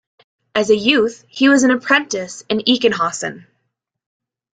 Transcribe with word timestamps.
As 0.55 0.71
a 0.71 0.75
youth, 0.75 1.25
he 1.27 1.47
was 1.47 1.61
an 1.61 1.69
apprentice 1.69 2.43
in 2.49 2.61
Ichenhausen. 2.65 3.45